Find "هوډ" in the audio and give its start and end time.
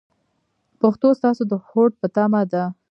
1.67-1.91